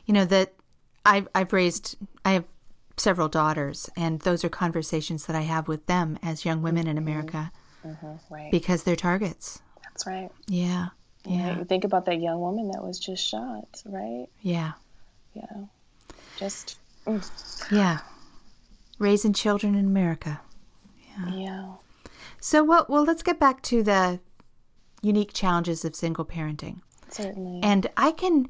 [0.07, 0.55] You know that
[1.05, 2.45] I've I've raised I have
[2.97, 6.97] several daughters and those are conversations that I have with them as young women in
[6.97, 7.09] mm-hmm.
[7.09, 7.53] America
[7.87, 8.35] mm-hmm.
[8.35, 8.51] Right.
[8.51, 9.63] because they're targets.
[9.83, 10.31] that's right.
[10.47, 10.89] Yeah.
[11.25, 11.63] Yeah.
[11.65, 14.27] Think about that young woman that was just shot, right?
[14.41, 14.73] Yeah.
[15.35, 15.65] Yeah.
[16.39, 17.99] Just mm, Yeah.
[18.99, 20.41] Raising children in America.
[21.19, 21.35] yeah.
[21.35, 21.73] Yeah.
[22.41, 22.89] So what?
[22.89, 24.21] well let's get back to the
[25.03, 26.81] unique challenges of single parenting.
[27.11, 27.61] Certainly.
[27.63, 28.49] And I can,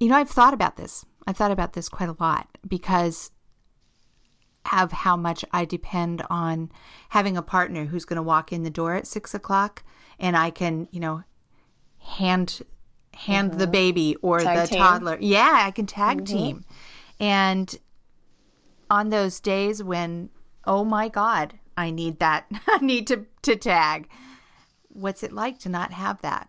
[0.00, 1.04] you know, I've thought about this.
[1.26, 3.30] I've thought about this quite a lot because
[4.72, 6.70] of how much I depend on
[7.10, 9.82] having a partner who's going to walk in the door at six o'clock,
[10.18, 11.22] and I can, you know,
[12.04, 12.62] hand
[13.14, 14.78] hand the baby or Tag the team.
[14.78, 15.18] toddler.
[15.20, 16.64] Yeah, I can tag team.
[17.20, 17.74] And
[18.90, 20.30] on those days when,
[20.66, 24.08] oh my God, I need that, I need to to tag.
[24.88, 26.48] What's it like to not have that?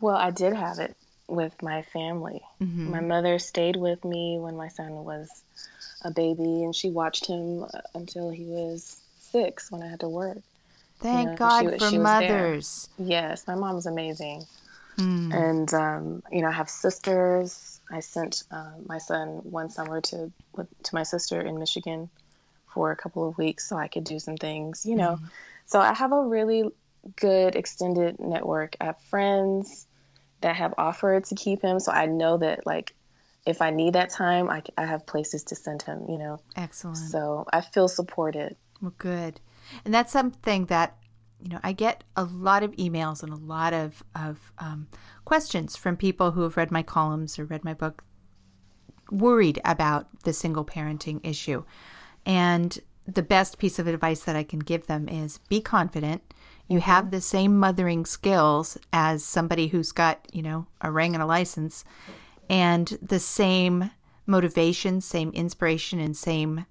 [0.00, 0.96] Well, I did have it
[1.28, 2.42] with my family.
[2.60, 2.88] Mhm.
[2.88, 5.30] My mother stayed with me when my son was
[6.02, 10.08] a baby, and she watched him uh, until he was six when I had to
[10.08, 10.38] work.
[10.98, 12.88] Thank she God was- for she was mothers.
[12.98, 14.44] Yes, my mom's amazing.
[14.98, 15.34] Mm.
[15.34, 17.80] And um, you know, I have sisters.
[17.90, 22.08] I sent uh, my son one summer to to my sister in Michigan
[22.72, 24.86] for a couple of weeks so I could do some things.
[24.86, 25.18] You know,
[25.66, 26.70] so I have a really
[27.16, 28.76] good extended network.
[28.80, 29.86] I have friends
[30.40, 32.94] that have offered to keep him, so I know that like
[33.46, 36.06] if I need that time, I, I have places to send him.
[36.08, 36.96] You know, Excellent.
[36.98, 38.56] so I feel supported.
[38.80, 39.40] Well, good.
[39.84, 40.96] And that's something that,
[41.40, 44.88] you know, I get a lot of emails and a lot of, of um,
[45.24, 48.02] questions from people who have read my columns or read my book,
[49.10, 51.64] worried about the single parenting issue.
[52.24, 56.22] And the best piece of advice that I can give them is be confident.
[56.68, 61.22] You have the same mothering skills as somebody who's got, you know, a ring and
[61.22, 61.84] a license,
[62.48, 63.90] and the same
[64.26, 66.64] motivation, same inspiration, and same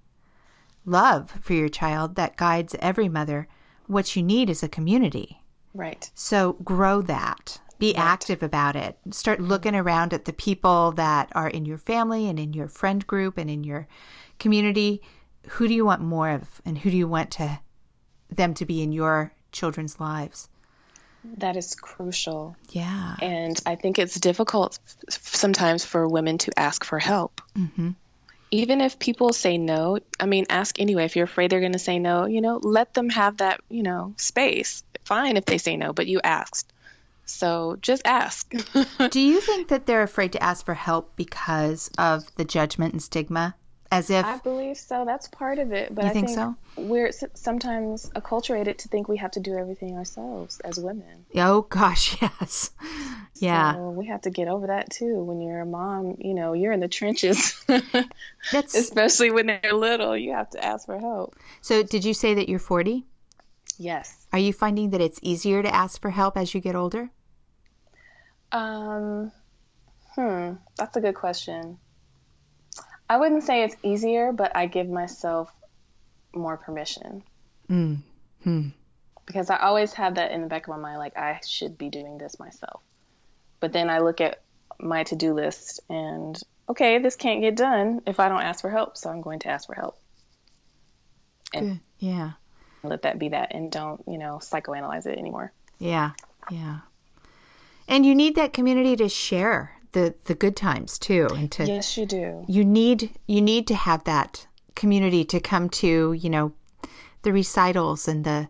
[0.86, 3.48] love for your child that guides every mother.
[3.88, 5.42] What you need is a community.
[5.74, 6.10] Right.
[6.14, 7.60] So grow that.
[7.80, 8.98] Be active about it.
[9.12, 13.06] Start looking around at the people that are in your family and in your friend
[13.06, 13.88] group and in your
[14.40, 15.02] community.
[15.50, 17.60] Who do you want more of and who do you want to
[18.30, 20.48] them to be in your children's lives?
[21.38, 22.56] That is crucial.
[22.70, 23.16] Yeah.
[23.22, 27.42] And I think it's difficult sometimes for women to ask for help.
[27.58, 27.92] Mm-hmm.
[28.54, 31.06] Even if people say no, I mean, ask anyway.
[31.06, 33.82] If you're afraid they're going to say no, you know, let them have that, you
[33.82, 34.84] know, space.
[35.06, 36.72] Fine if they say no, but you asked.
[37.26, 38.54] So just ask.
[39.10, 43.02] do you think that they're afraid to ask for help because of the judgment and
[43.02, 43.56] stigma?
[43.94, 45.06] As if I believe so.
[45.06, 45.94] That's part of it.
[45.94, 46.56] But You I think think so?
[46.78, 51.26] we're sometimes acculturated to think we have to do everything ourselves as women.
[51.36, 52.72] Oh gosh, yes.
[53.36, 53.76] Yeah.
[53.76, 55.24] So we have to get over that too.
[55.24, 57.64] When you're a mom, you know, you're in the trenches.
[58.52, 61.36] That's Especially when they're little, you have to ask for help.
[61.62, 63.06] So did you say that you're 40?
[63.78, 64.26] Yes.
[64.34, 67.12] Are you finding that it's easier to ask for help as you get older?
[68.52, 69.32] Um,
[70.16, 71.78] hmm, that's a good question.
[73.10, 75.52] I wouldn't say it's easier, but I give myself
[76.34, 77.24] more permission
[77.70, 78.00] Mm.
[78.44, 78.70] Hmm.
[79.26, 81.90] because I always have that in the back of my mind, like I should be
[81.90, 82.82] doing this myself.
[83.60, 84.42] But then I look at
[84.80, 86.38] my to-do list and
[86.68, 89.48] okay, this can't get done if I don't ask for help, so I'm going to
[89.50, 89.98] ask for help.
[91.54, 91.80] And Good.
[92.00, 92.32] Yeah.
[92.84, 95.52] let that be that and don't, you know, psychoanalyze it anymore.
[95.80, 96.12] Yeah.
[96.52, 96.80] Yeah.
[97.88, 101.98] And you need that community to share the the good times too and to Yes,
[101.98, 102.46] you do.
[102.48, 106.52] you need you need to have that community to come to, you know,
[107.22, 108.50] the recitals and the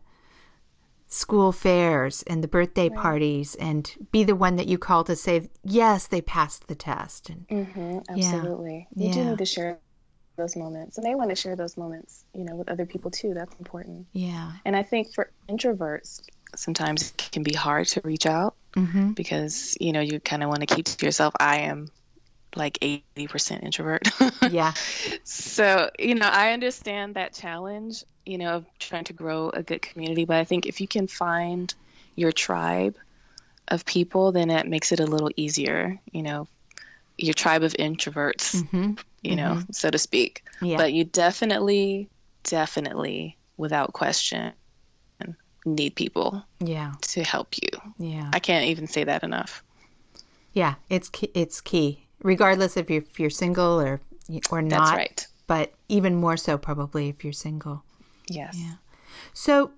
[1.07, 5.47] school fairs and the birthday parties and be the one that you call to say
[5.63, 8.87] yes, they passed the test and hmm absolutely.
[8.95, 9.79] You do need to share
[10.35, 13.35] those moments, and they want to share those moments, you know, with other people too.
[13.35, 14.07] That's important.
[14.13, 14.53] yeah.
[14.65, 16.21] And I think for introverts,
[16.55, 19.15] sometimes it can be hard to reach out Mhm.
[19.15, 21.33] because you know you kind of want to keep to yourself.
[21.39, 21.89] I am
[22.55, 24.07] like eighty percent introvert.
[24.51, 24.73] Yeah.
[25.23, 29.81] So, you know, I understand that challenge, you know, of trying to grow a good
[29.81, 31.73] community, but I think if you can find
[32.15, 32.97] your tribe
[33.67, 36.47] of people, then it makes it a little easier, you know,
[37.17, 38.99] your tribe of introverts, Mhm.
[39.21, 40.43] you know, so to speak.
[40.61, 40.77] Yeah.
[40.77, 42.09] But you definitely,
[42.43, 44.53] definitely, without question,
[45.65, 46.93] need people Yeah.
[47.01, 47.69] to help you.
[47.97, 48.29] Yeah.
[48.33, 49.63] I can't even say that enough.
[50.53, 54.01] Yeah, it's key, it's key, regardless if you're if you're single or
[54.51, 54.85] or not.
[54.85, 55.27] That's right.
[55.47, 57.83] But even more so, probably if you're single.
[58.29, 58.55] Yes.
[58.57, 58.75] yeah
[59.33, 59.71] So,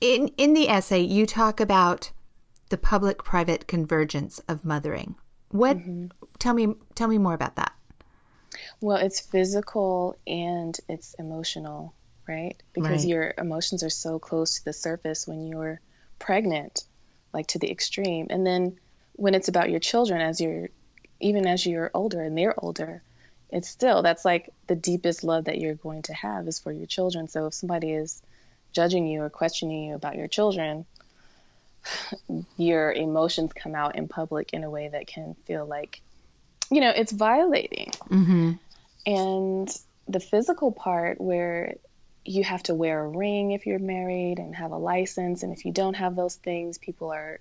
[0.00, 2.10] in in the essay, you talk about
[2.70, 5.16] the public-private convergence of mothering.
[5.50, 5.76] What?
[5.78, 6.06] Mm-hmm.
[6.38, 7.72] Tell me tell me more about that.
[8.80, 11.94] Well, it's physical and it's emotional,
[12.30, 12.62] right?
[12.72, 13.10] Because Right.
[13.10, 15.80] your emotions are so close to the surface when you're
[16.20, 16.84] pregnant,
[17.34, 18.28] like to the extreme.
[18.30, 18.78] And then
[19.14, 20.68] when it's about your children, as you're,
[21.18, 23.02] even as you're older and they're older,
[23.50, 26.86] it's still, that's like the deepest love that you're going to have is for your
[26.86, 27.26] children.
[27.26, 28.22] So if somebody is
[28.72, 30.86] judging you or questioning you about your children,
[32.56, 36.00] your emotions come out in public in a way that can feel like,
[36.70, 38.52] you know, it's violating Mm-hmm.
[39.06, 39.68] and
[40.08, 41.74] the physical part where
[42.24, 45.64] you have to wear a ring if you're married and have a license and if
[45.64, 47.40] you don't have those things people are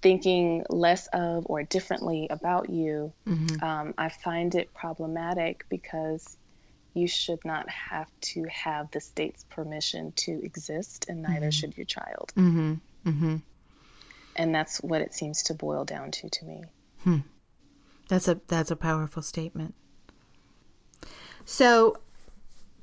[0.00, 3.62] thinking less of or differently about you Mm-hmm.
[3.64, 6.36] um, i find it problematic because
[6.94, 11.86] you should not have to have the state's permission to exist and neither should your
[11.86, 12.74] child Mm-hmm.
[13.06, 13.36] Mm-hmm.
[14.36, 16.64] and that's what it seems to boil down to to me.
[18.08, 19.74] That's a that's a powerful statement.
[21.44, 21.96] So,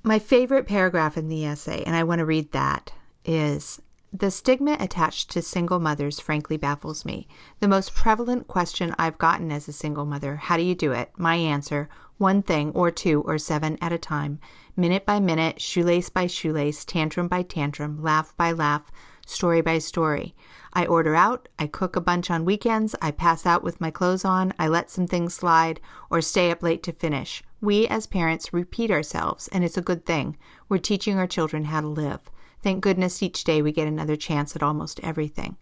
[0.06, 2.94] my favorite paragraph in the essay, and I want to read that,
[3.26, 3.82] is
[4.14, 7.28] the stigma attached to single mothers frankly baffles me.
[7.60, 11.12] The most prevalent question I've gotten as a single mother, how do you do it?
[11.18, 11.90] My answer,
[12.20, 14.40] one thing or two or seven at a time,
[14.78, 18.92] minute by minute, shoelace by shoelace, tantrum by tantrum, laugh by laugh,
[19.26, 20.36] story by story.
[20.74, 24.26] I order out, I cook a bunch on weekends, I pass out with my clothes
[24.26, 27.44] on, I let some things slide, or stay up late to finish.
[27.62, 30.38] We as parents repeat ourselves, and it's a good thing.
[30.68, 32.20] We're teaching our children how to live.
[32.62, 35.56] Thank goodness each day we get another chance at almost everything.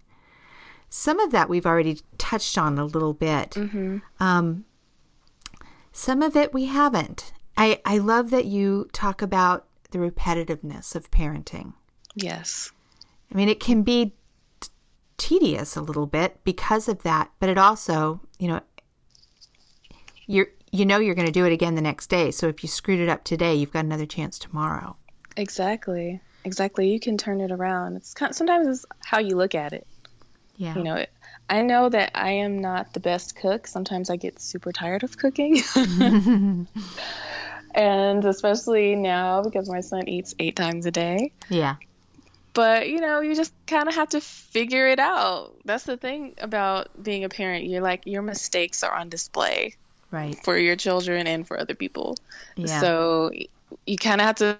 [0.89, 3.56] Some of that we've already touched on a little bit.
[4.19, 4.65] Um,
[5.91, 7.34] some of it we haven't.
[7.56, 11.73] I, I love that you talk about the repetitiveness of parenting.
[12.15, 12.71] Yes.
[13.32, 14.14] I mean, it can be
[14.60, 14.70] t-
[15.18, 18.62] tedious a little bit because of that, but it also, you know,
[20.28, 22.32] you're you know you're going to do it again the next day.
[22.32, 24.98] So if you screwed it up today, you've got another chance tomorrow.
[25.38, 26.20] Exactly.
[26.46, 26.92] Exactly.
[26.92, 27.96] You can turn it around.
[27.96, 29.88] It's kind sometimes it's how you look at it.
[30.58, 30.76] Yeah.
[30.76, 31.10] You know, it,
[31.50, 33.68] I know that I am not the best cook.
[33.68, 35.62] Sometimes I get super tired of cooking.
[37.76, 41.32] and especially now because my son eats 8 times a day.
[41.50, 41.76] Yeah.
[42.54, 45.56] But, you know, you just kind of have to figure it out.
[45.66, 47.66] That's the thing about being a parent.
[47.66, 49.76] You're like your mistakes are on display
[50.12, 50.39] Right.
[50.44, 52.18] for your children and for other people.
[52.56, 52.68] Yeah.
[52.68, 53.32] So
[53.86, 54.58] you kind of have to,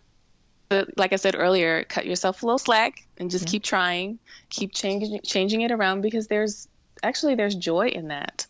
[0.97, 3.47] like I said earlier, cut yourself a little slack and just Yeah.
[3.47, 6.67] keep trying, keep changing changing it around because there's
[7.03, 8.47] actually there's joy in that.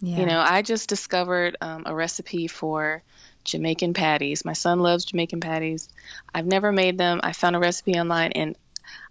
[0.00, 0.16] yeah.
[0.16, 3.02] You know, I just discovered um, a recipe for
[3.46, 4.44] Jamaican patties.
[4.44, 5.88] My son loves Jamaican patties.
[6.34, 7.20] I've never made them.
[7.22, 8.56] I found a recipe online and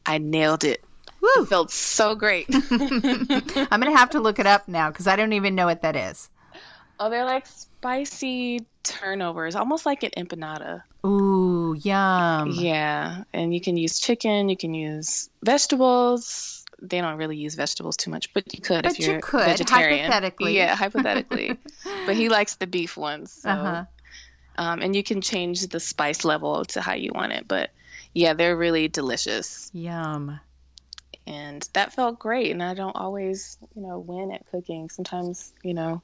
[0.06, 0.84] I nailed it.
[1.22, 1.44] Woo!
[1.44, 2.48] It felt so great.
[2.54, 2.68] I'm
[3.82, 5.96] going to have to look it up now because I don't even know what that
[5.96, 6.30] is.
[7.00, 10.84] oh, they're like spicy turnovers, almost like an empanada.
[11.06, 12.52] Ooh, yum.
[12.54, 16.64] Yeah, and you can use chicken, you can use vegetables.
[16.82, 19.46] They don't really use vegetables too much, but you could But if you you're could,
[19.46, 20.06] vegetarian.
[20.06, 20.58] hypothetically.
[20.58, 21.58] Yeah, hypothetically.
[22.06, 23.32] but he likes the beef ones.
[23.32, 23.50] So.
[23.50, 23.86] Uh-huh.
[24.58, 27.48] Um, and you can change the spice level to how you want it.
[27.48, 27.72] But
[28.14, 29.70] yeah, they're really delicious.
[29.74, 30.40] Yum.
[31.28, 32.52] And that felt great.
[32.52, 34.90] And I don't always, you know, win at cooking.
[34.90, 36.02] Sometimes, you know,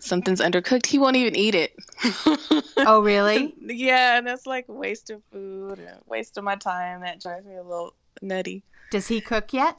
[0.00, 0.86] something's undercooked.
[0.86, 1.76] He won't even eat it.
[2.86, 3.54] Oh, really?
[3.62, 7.00] yeah, and that's like a waste of food waste of my time.
[7.00, 8.62] That drives me a little nutty.
[8.90, 9.78] Does he cook yet?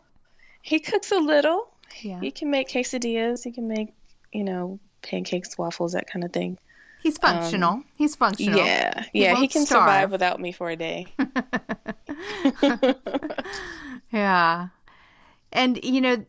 [0.61, 1.67] He cooks a little.
[2.01, 2.19] Yeah.
[2.19, 3.43] He can make quesadillas.
[3.43, 3.93] He can make,
[4.31, 6.57] you know, pancakes, waffles, that kind of thing.
[7.05, 7.83] He's functional.
[7.93, 8.59] He's functional.
[8.61, 9.83] Um, Yeah, He yeah, he can starve.
[9.83, 11.05] survive without me for a day.
[14.11, 14.69] Yeah.
[15.51, 16.23] And you know,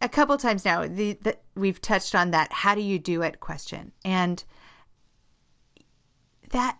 [0.00, 3.40] a couple times now, the, the we've touched on that how do you do it
[3.40, 3.90] question.
[4.04, 4.44] And
[6.50, 6.78] that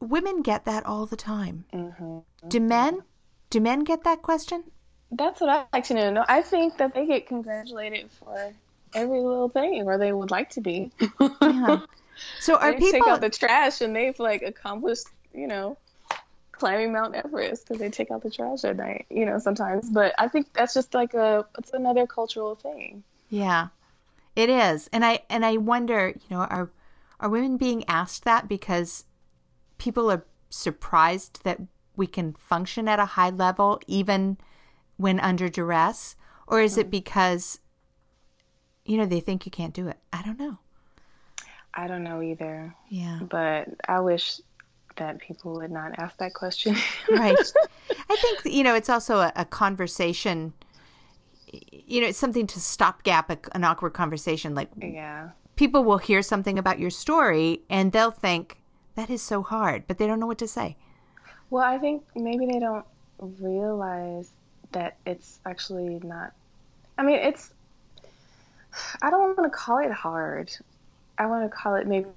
[0.00, 1.64] women get that all the time.
[1.72, 3.00] hmm Do men?
[3.48, 4.64] Do men get that question?
[5.10, 6.10] That's what I like to know.
[6.10, 8.52] No, I think that they get congratulated for
[8.94, 10.90] every little thing, or they would like to be.
[11.40, 11.78] Yeah.
[12.40, 15.76] So are they take out the trash and they've like accomplished, you know,
[16.52, 19.06] climbing Mount Everest because they take out the trash at night.
[19.10, 19.90] You know, sometimes.
[19.90, 23.02] But I think that's just like a it's another cultural thing.
[23.28, 23.68] Yeah.
[24.34, 24.88] It is.
[24.92, 26.70] And I and I wonder, you know, are
[27.20, 29.04] are women being asked that because
[29.78, 31.60] people are surprised that
[31.96, 34.36] we can function at a high level even
[34.96, 36.14] when under duress
[36.46, 36.90] or is it mm-hmm.
[36.90, 37.60] because
[38.84, 39.98] you know they think you can't do it?
[40.12, 40.58] I don't know.
[41.76, 43.20] I don't know either, Yeah.
[43.28, 44.40] but I wish
[44.96, 46.74] that people would not ask that question.
[47.10, 47.36] Right.
[48.08, 50.54] I think you know it's also a, a conversation
[51.86, 55.30] you know, it's something to stopgap a, an awkward conversation like yeah.
[55.54, 58.58] people will hear something about your story and they'll think
[58.96, 60.76] that is so hard, but they don't know what to say.
[61.50, 62.84] Well, I think maybe they don't
[63.20, 64.30] realize
[64.72, 66.32] that it's actually not.
[66.98, 67.52] I mean, it's.
[69.02, 70.50] I don't want to call it hard.
[71.18, 72.08] I want to call it maybe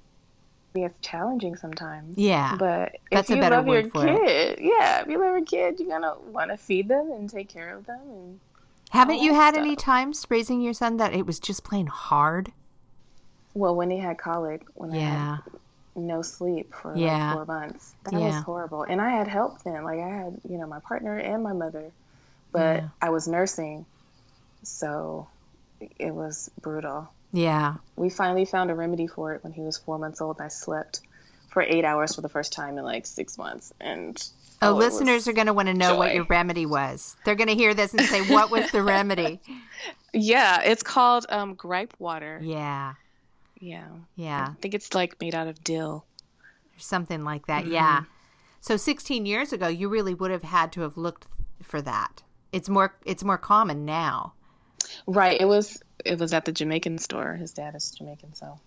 [0.74, 2.16] it's challenging sometimes.
[2.16, 2.56] Yeah.
[2.56, 4.18] But if you love your for it.
[4.20, 7.48] kid, yeah, if you love your kid, you're gonna want to feed them and take
[7.48, 8.00] care of them.
[8.08, 8.40] And
[8.90, 12.52] Haven't you had any times raising your son that it was just plain hard?
[13.52, 15.40] well, when he had colic, when I had
[15.96, 17.34] no sleep for Yeah.
[17.34, 18.84] like four months, that was horrible.
[18.84, 21.90] And I had help then, like I had, you know, my partner and my mother,
[22.52, 22.88] but Yeah.
[23.02, 23.86] I was nursing,
[24.62, 25.26] so
[25.98, 27.08] it was brutal.
[27.32, 27.76] Yeah.
[27.96, 30.48] We finally found a remedy for it when he was four months old, and I
[30.48, 31.00] slept
[31.48, 34.16] for eight hours for the first time in like six months, and
[34.62, 37.16] Oh, Oh, listeners are going to want to know what your remedy was.
[37.24, 39.40] They're going to hear this and say, "What was the remedy?"
[40.12, 42.40] Yeah, it's called um, gripe water.
[42.42, 42.94] Yeah,
[43.60, 43.86] Yeah.
[44.16, 46.04] yeah, I think it's like made out of dill.
[46.76, 47.62] or something like that.
[47.62, 47.72] Mm-hmm.
[47.74, 48.02] Yeah.
[48.60, 51.26] So 16 years ago, you really would have had to have looked
[51.62, 52.22] for that.
[52.52, 54.34] It's more it's more common now.
[55.06, 55.40] Right.
[55.40, 57.34] It was it was at the Jamaican store.
[57.34, 58.58] His dad is Jamaican, so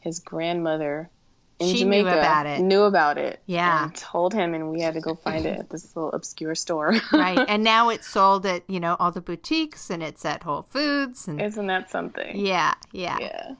[0.00, 1.10] his grandmother
[1.58, 2.60] in She knew Jamaica about it.
[2.60, 3.40] knew about it.
[3.46, 3.84] Yeah.
[3.84, 6.94] And told him and we had to go find it at this little obscure store.
[7.12, 7.38] Right.
[7.48, 11.26] and now it's sold at, you know, all the boutiques and it's at Whole Foods
[11.26, 12.36] and Isn't that something?
[12.36, 13.50] yeah, yeah, yeah.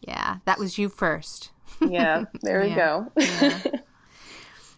[0.00, 0.36] Yeah.
[0.46, 1.50] That was you first.
[1.80, 2.24] Yeah.
[2.42, 2.74] There we Yeah.
[2.76, 3.12] go.
[3.18, 3.60] Yeah.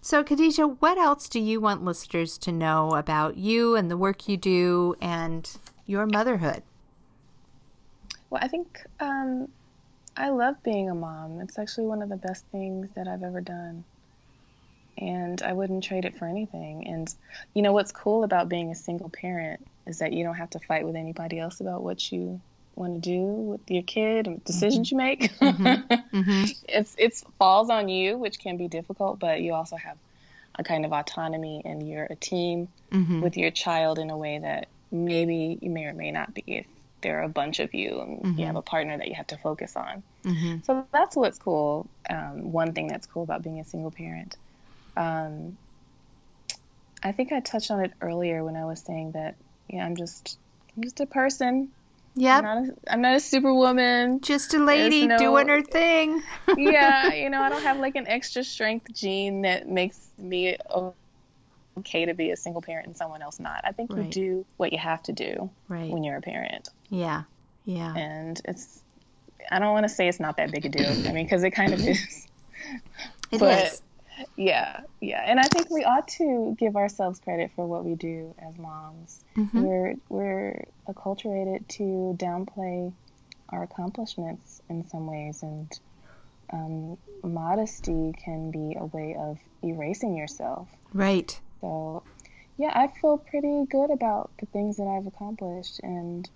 [0.00, 4.28] So, Khadijah, what else do you want listeners to know about you and the work
[4.28, 5.48] you do and
[5.86, 6.62] your motherhood?
[8.34, 9.46] Well, I think um,
[10.16, 11.40] I love being a mom.
[11.40, 13.84] It's actually one of the best things that I've ever done.
[14.98, 16.88] And I wouldn't trade it for anything.
[16.88, 17.14] And
[17.54, 20.58] you know what's cool about being a single parent is that you don't have to
[20.58, 22.40] fight with anybody else about what you
[22.74, 25.30] want to do with your kid and decisions you make.
[25.38, 26.44] Mm-hmm.
[26.68, 29.96] it's it's falls on you, which can be difficult, but you also have
[30.58, 33.22] a kind of autonomy and you're a team Mm-hmm.
[33.22, 36.66] with your child in a way that maybe you may or may not be if
[37.04, 39.36] there are a bunch of you and you have a partner that you have to
[39.36, 40.02] focus on.
[40.24, 40.62] Mm-hmm.
[40.64, 41.86] So that's what's cool.
[42.10, 44.36] Um, one thing that's cool about being a single parent.
[44.96, 45.56] Um,
[47.02, 49.36] I think I touched on it earlier when I was saying that
[49.68, 50.38] yeah, I'm just
[50.76, 51.68] I'm just a person.
[52.16, 52.44] Yeah, I'm Yep.
[52.44, 54.20] not a, I'm not a superwoman.
[54.20, 56.22] Just a lady no- doing her thing.
[56.56, 60.56] yeah, you know, I don't have like an extra strength gene that makes me
[61.78, 63.60] okay to be a single parent and someone else not.
[63.64, 65.90] I think you do what you have to do Right.
[65.90, 66.68] when you're a parent.
[66.90, 67.22] Yeah.
[67.64, 67.94] Yeah.
[67.94, 68.80] And it's,
[69.50, 70.88] I don't want to say it's not that big a deal.
[71.08, 72.26] I mean, because it kind of is.
[73.30, 73.40] It is.
[73.40, 73.80] but-
[74.36, 75.22] Yeah, yeah.
[75.26, 79.24] And I think we ought to give ourselves credit for what we do as moms.
[79.36, 79.62] Mhm.
[79.62, 82.92] We're, we're acculturated to downplay
[83.48, 85.42] our accomplishments in some ways.
[85.42, 85.78] And
[86.52, 90.68] um, modesty can be a way of erasing yourself.
[90.92, 91.38] Right.
[91.64, 92.04] So,
[92.58, 96.28] yeah, I feel pretty good about the things that I've accomplished, and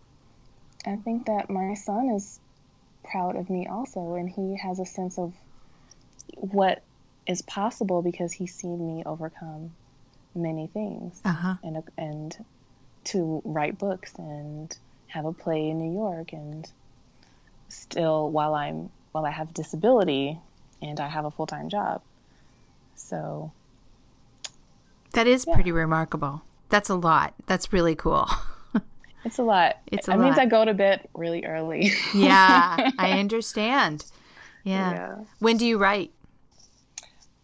[0.86, 2.40] I think that my son is
[3.04, 5.34] proud of me also, and he has a sense of
[6.34, 6.82] what
[7.26, 9.76] is possible because he's seen me overcome
[10.34, 11.54] many things, Uh huh.
[11.62, 12.36] and and
[13.04, 14.74] to write books and
[15.08, 16.66] have a play in New York, and
[17.68, 20.40] still while I'm while I have disability
[20.80, 22.00] and I have a full time job,
[22.94, 23.52] so.
[25.18, 25.54] That is Yeah.
[25.54, 26.42] pretty remarkable.
[26.68, 27.34] That's a lot.
[27.46, 28.28] That's really cool.
[29.24, 29.78] It's a lot.
[29.88, 30.38] It's a It means.
[30.38, 31.90] I go to bed really early.
[32.14, 34.04] yeah, I understand.
[34.62, 34.92] Yeah.
[34.92, 35.14] Yeah.
[35.40, 36.12] When do you write?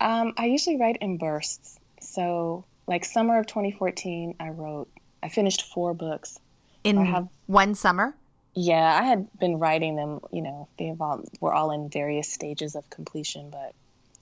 [0.01, 1.79] Um, I usually write in bursts.
[2.01, 4.89] So, like summer of 2014, I wrote.
[5.21, 6.39] I finished four books.
[6.85, 8.15] In I have- one summer?
[8.55, 10.21] Yeah, I had been writing them.
[10.31, 13.75] You know, they all, were all in various stages of completion, but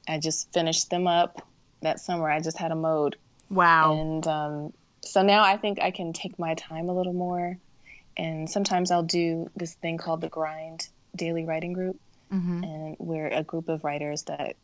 [0.08, 1.46] I just finished them up
[1.82, 2.30] that summer.
[2.30, 3.16] I just had a mode,
[3.52, 3.92] Wow.
[3.92, 4.72] and um,
[5.04, 7.58] so now I think I can take my time a little more.
[8.16, 10.86] And sometimes I'll do this thing called the Grind
[11.16, 11.96] Daily Writing Group.
[12.30, 14.56] hmm and we're a group of writers that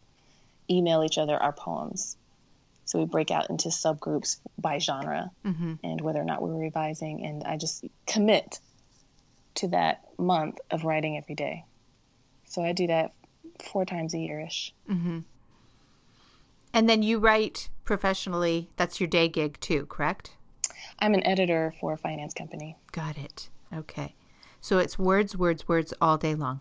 [0.70, 2.16] email each other our poems.
[2.84, 7.24] So we break out into subgroups by genre hmm and whether or not we're revising,
[7.24, 8.58] and I just commit
[9.56, 11.64] to that month of writing every day.
[12.46, 13.12] So I do that
[13.72, 14.72] four times a year ish.
[14.86, 15.20] hmm
[16.74, 18.68] And then you write professionally.
[18.76, 20.36] That's your day gig too, correct?
[20.98, 22.76] I'm an editor for a finance company.
[22.92, 23.48] Got it.
[23.74, 24.14] Okay.
[24.60, 26.60] So it's words, words, words all day long.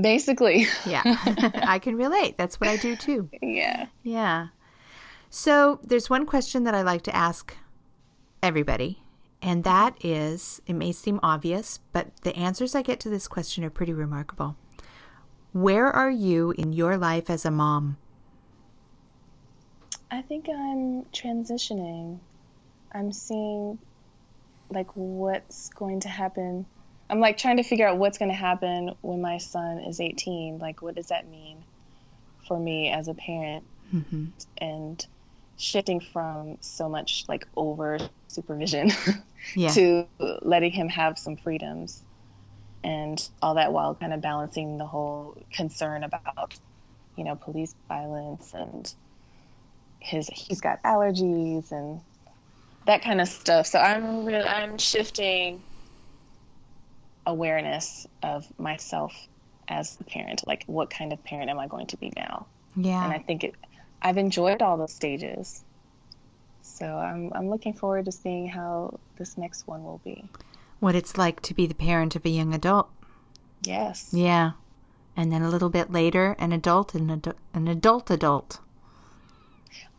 [0.00, 1.02] Basically, Yeah.
[1.66, 2.36] I can relate.
[2.36, 3.28] That's what I do too.
[3.40, 3.86] yeah.
[4.02, 4.48] Yeah.
[5.30, 7.56] So there's one question that I like to ask
[8.42, 9.02] everybody,
[9.42, 13.64] and that is it may seem obvious, but the answers I get to this question
[13.64, 14.56] are pretty remarkable.
[15.52, 17.96] Where are you in your life as a mom?
[20.10, 22.20] I think I'm transitioning.
[22.92, 23.78] I'm seeing
[24.70, 26.66] like what's going to happen.
[27.10, 30.58] I'm like trying to figure out what's going to happen when my son is 18.
[30.58, 31.64] Like, what does that mean
[32.48, 33.66] for me as a parent?
[33.90, 34.26] hmm
[34.60, 35.04] And
[35.56, 37.98] shifting from so much like over
[38.28, 38.90] supervision
[39.56, 39.72] Yeah.
[39.74, 40.08] to
[40.42, 42.02] letting him have some freedoms
[42.84, 46.54] and all that while kind of balancing the whole concern about
[47.16, 48.92] you know police violence and
[50.04, 52.00] his he's got allergies and
[52.86, 55.62] that kind of stuff so i'm re- i'm shifting
[57.26, 59.14] awareness of myself
[59.68, 62.46] as a parent like what kind of parent am i going to be now
[62.76, 63.02] Yeah.
[63.02, 63.54] and i think it
[64.02, 65.64] i've enjoyed all those stages
[66.62, 70.24] So I'm I'm looking forward to seeing how this next one will be.
[70.80, 72.88] What it's like to be the parent of a young adult.
[73.62, 74.08] Yes.
[74.12, 74.52] Yeah.
[75.14, 78.60] And then a little bit later, an adult and adu- an adult adult.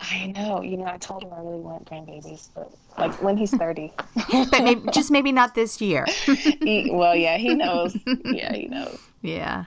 [0.01, 0.61] I know.
[0.61, 3.93] You know, I told him I really want grandbabies, but like when he's 30.
[4.51, 6.05] But maybe, just maybe not this year.
[6.25, 7.97] he, well, yeah, he knows.
[8.25, 8.99] Yeah, he knows.
[9.21, 9.65] yeah.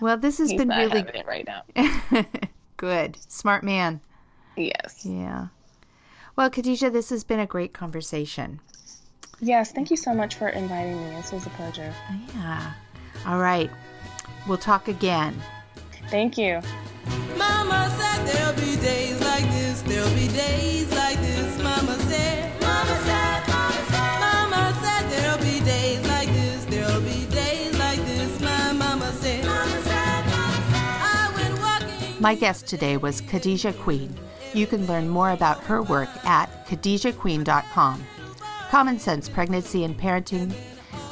[0.00, 2.24] Well, this has He's been not really having it right now.
[2.76, 3.16] good.
[3.28, 4.00] Smart man.
[4.56, 5.04] Yes.
[5.04, 5.48] Yeah.
[6.36, 8.60] Well, Khadijah, this has been a great conversation.
[9.40, 9.70] Yes.
[9.72, 11.14] Thank you so much for inviting me.
[11.16, 11.94] This was a pleasure.
[12.34, 12.72] Yeah.
[13.26, 13.70] All right.
[14.48, 15.40] We'll talk again.
[16.08, 16.60] Thank you.
[17.38, 19.09] Mama said there'll be days like this,
[20.00, 21.62] there'll be days like this.
[21.62, 27.26] Mama said, Mama said, Mama said, Mama said there'll be days like this, there'll be
[27.26, 28.40] days like this.
[28.40, 32.22] My mama said, Mama said, Mama said, I went walking.
[32.22, 34.18] My guest today was Khadijah Queen.
[34.54, 38.04] You can learn more about her work at khadijahqueen.com.
[38.70, 40.54] Common Sense Pregnancy and Parenting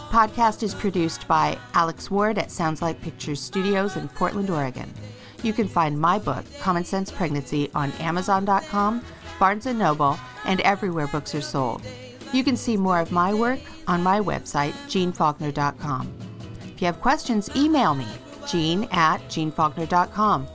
[0.09, 4.91] podcast is produced by Alex Ward at Sounds Like Pictures Studios in Portland, Oregon.
[5.43, 9.05] You can find my book, Common Sense Pregnancy, on Amazon.com,
[9.39, 11.82] Barnes & Noble, and everywhere books are sold.
[12.32, 16.12] You can see more of my work on my website, jeannefaulkner.com.
[16.74, 18.07] If you have questions, email me,
[18.47, 20.49] jeanne at jeannefaulkner.com.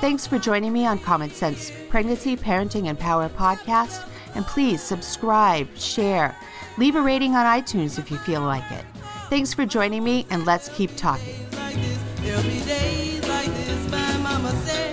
[0.00, 4.06] Thanks for joining me on Common Sense Pregnancy, Parenting, and Power podcast.
[4.34, 6.36] And please subscribe, share,
[6.78, 8.84] leave a rating on iTunes if you feel like it.
[9.28, 11.34] Thanks for joining me, and let's keep talking.
[14.50, 14.89] você.